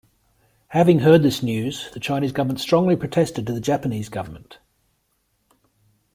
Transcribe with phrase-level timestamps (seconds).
[0.69, 4.57] Having heard this news the Chinese government strongly protested to the Japanese government.